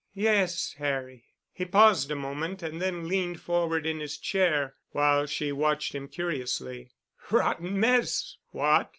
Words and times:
"Yes, 0.15 0.73
Harry." 0.79 1.25
He 1.53 1.63
paused 1.63 2.09
a 2.09 2.15
moment 2.15 2.63
and 2.63 2.81
then 2.81 3.07
leaned 3.07 3.39
forward 3.39 3.85
in 3.85 3.99
his 3.99 4.17
chair 4.17 4.73
while 4.93 5.27
she 5.27 5.51
watched 5.51 5.93
him 5.93 6.07
curiously. 6.07 6.89
"Rotten 7.29 7.79
mess! 7.79 8.35
What?" 8.49 8.89